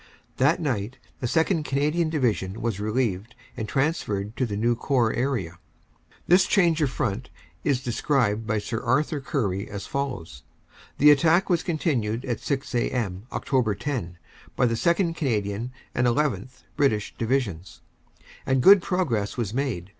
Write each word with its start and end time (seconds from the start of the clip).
That 0.37 0.59
night 0.59 0.97
the 1.19 1.27
2nd. 1.27 1.63
Canadian 1.63 2.09
Division 2.09 2.59
was 2.59 2.79
relieved 2.79 3.35
and 3.55 3.69
transferred 3.69 4.35
to 4.35 4.47
the 4.47 4.57
new 4.57 4.75
Corps 4.75 5.13
area. 5.13 5.59
This 6.27 6.47
change 6.47 6.81
of 6.81 6.89
front 6.89 7.29
is 7.63 7.83
described 7.83 8.47
by 8.47 8.57
Sir 8.57 8.81
Arthur 8.81 9.19
Currie 9.19 9.69
as 9.69 9.85
follows: 9.85 10.41
"The 10.97 11.11
attack 11.11 11.51
was 11.51 11.61
continued 11.61 12.25
at 12.25 12.39
6 12.39 12.73
a.m., 12.73 13.27
Oct. 13.31 13.77
10, 13.79 14.17
by 14.55 14.65
the 14.65 14.73
2nd. 14.73 15.15
Canadian 15.15 15.71
and 15.93 16.07
llth. 16.07 16.63
(British) 16.75 17.13
Divisions, 17.15 17.81
and 18.43 18.63
good 18.63 18.81
progress 18.81 19.37
was 19.37 19.53
made. 19.53 19.89